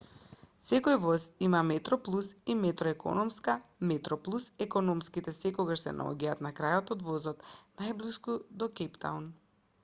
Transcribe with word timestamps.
секој 0.67 0.95
воз 1.01 1.25
има 1.47 1.59
и 1.65 1.67
метроплус 1.71 2.29
и 2.53 2.55
метро 2.61 2.93
економска 2.95 3.55
метроплус 3.91 4.49
економските 4.67 5.35
секогаш 5.41 5.85
се 5.85 5.95
наоѓаат 5.99 6.43
на 6.47 6.55
крајот 6.61 6.95
од 6.97 7.07
возот 7.11 7.47
најблиску 7.85 8.41
до 8.63 8.73
кејптаун 8.83 9.31